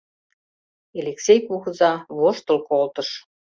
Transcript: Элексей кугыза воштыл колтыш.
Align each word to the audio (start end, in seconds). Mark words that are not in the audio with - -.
Элексей 0.99 1.39
кугыза 1.47 1.91
воштыл 2.19 2.57
колтыш. 2.69 3.09